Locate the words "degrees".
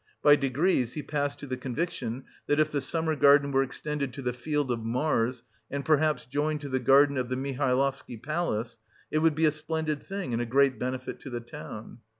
0.35-0.93